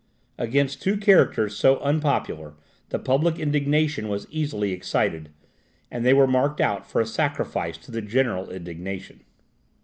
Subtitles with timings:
[0.39, 2.55] Against two characters so unpopular
[2.89, 5.29] the public indignation was easily excited,
[5.91, 9.23] and they were marked out for a sacrifice to the general indignation.